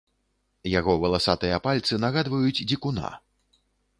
[0.79, 3.13] Яго валасатыя пальцы нагадваюць дзікуна.